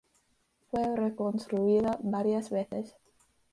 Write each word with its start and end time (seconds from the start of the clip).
Fue 0.71 0.95
reconstruida 0.95 1.99
varias 2.01 2.49
veces. 2.49 2.95